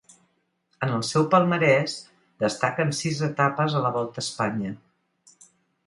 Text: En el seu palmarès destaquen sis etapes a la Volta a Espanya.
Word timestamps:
En 0.85 0.93
el 0.93 1.03
seu 1.09 1.27
palmarès 1.35 1.95
destaquen 2.47 2.97
sis 3.03 3.23
etapes 3.31 3.77
a 3.81 3.87
la 3.87 3.95
Volta 3.99 4.23
a 4.25 4.29
Espanya. 4.29 4.77